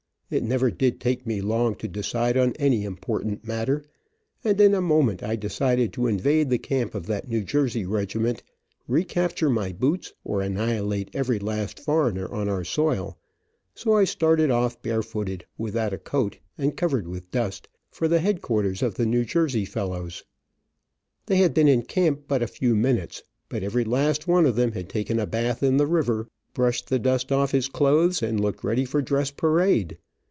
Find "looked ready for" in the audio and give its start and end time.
28.39-29.01